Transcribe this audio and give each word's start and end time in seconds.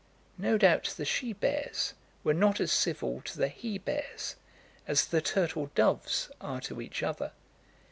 No 0.39 0.57
doubt 0.57 0.95
the 0.97 1.05
she 1.05 1.31
bears 1.31 1.93
were 2.23 2.33
not 2.33 2.59
as 2.59 2.71
civil 2.71 3.21
to 3.21 3.37
the 3.37 3.49
he 3.49 3.77
bears 3.77 4.35
as 4.87 5.05
the 5.05 5.21
turtle 5.21 5.69
doves 5.75 6.31
are 6.41 6.59
to 6.61 6.81
each 6.81 7.03
other. 7.03 7.33